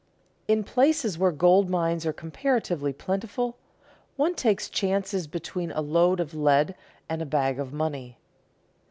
In 0.47 0.63
places 0.63 1.19
where 1.19 1.29
gold 1.31 1.69
mines 1.69 2.07
are 2.07 2.11
comparatively 2.11 2.91
plentiful, 2.91 3.55
one 4.15 4.33
takes 4.33 4.67
chances 4.67 5.27
between 5.27 5.71
a 5.71 5.81
load 5.81 6.19
of 6.19 6.33
lead 6.33 6.73
and 7.07 7.21
a 7.21 7.25
bag 7.27 7.59
of 7.59 7.71
money. 7.71 8.17